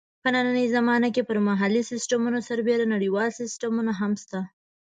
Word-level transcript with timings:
په 0.21 0.27
نننۍ 0.35 0.67
زمانه 0.75 1.09
کې 1.15 1.21
پر 1.29 1.37
محلي 1.47 1.81
سیسټمونو 1.91 2.39
سربېره 2.49 2.85
نړیوال 2.95 3.29
سیسټمونه 3.39 3.91
هم 3.99 4.11
شته. 4.21 4.39